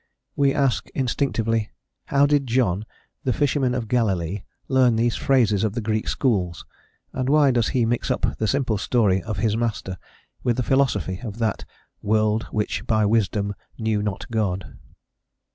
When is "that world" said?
11.37-12.47